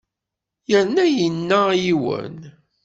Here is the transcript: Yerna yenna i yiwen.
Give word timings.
Yerna 0.69 1.05
yenna 1.17 1.59
i 1.71 1.79
yiwen. 1.83 2.35